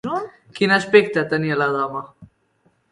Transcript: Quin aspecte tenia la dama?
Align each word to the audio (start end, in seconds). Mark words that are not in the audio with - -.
Quin 0.59 0.73
aspecte 0.77 1.25
tenia 1.35 1.59
la 1.63 1.69
dama? 1.77 2.03